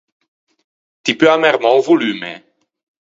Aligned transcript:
Ti 1.03 1.11
peu 1.17 1.29
ammermâ 1.35 1.69
o 1.79 1.85
volumme? 1.89 2.33